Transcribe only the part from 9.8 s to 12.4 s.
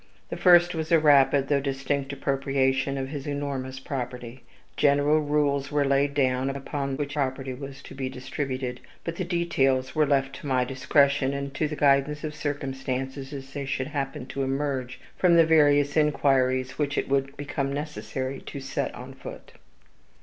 were left to my discretion, and to the guidance of